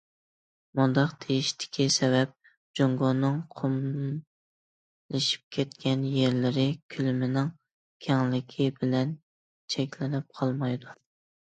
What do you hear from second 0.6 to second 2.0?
مۇنداق دېيىشتىكى